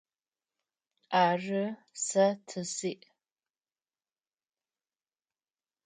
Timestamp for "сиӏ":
2.75-3.01